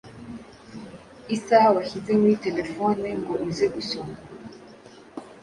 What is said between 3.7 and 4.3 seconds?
gusona